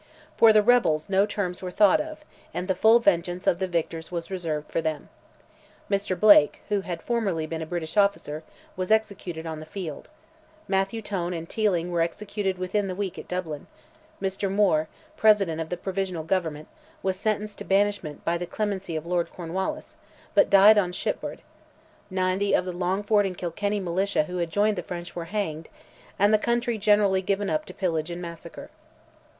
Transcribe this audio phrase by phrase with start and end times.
[0.35, 4.11] For the rebels no terms were thought of, and the full vengeance of the victors
[4.11, 5.09] was reserved for them.
[5.91, 6.19] Mr.
[6.19, 8.41] Blake, who had formerly been a British officer,
[8.75, 10.07] was executed on the field;
[10.67, 13.67] Mathew Tone and Teeling were executed within the week in Dublin;
[14.19, 14.51] Mr.
[14.51, 14.87] Moore,
[15.17, 16.67] President of the Provisional Government,
[17.03, 19.97] was sentenced to banishment by the clemency of Lord Cornwallis,
[20.33, 21.43] but died on shipboard;
[22.09, 25.69] ninety of the Longford and Kilkenny militia who had joined the French were hanged,
[26.17, 28.71] and the country generally given up to pillage and massacre.